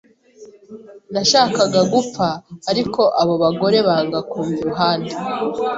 [1.13, 2.27] Nashakaga gupfa,
[2.71, 5.13] ariko abo bagore banga kumva iruhande,